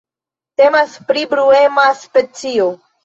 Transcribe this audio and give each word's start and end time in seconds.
Temas 0.61 0.95
pri 1.11 1.25
bruema 1.35 1.85
specio. 2.01 2.69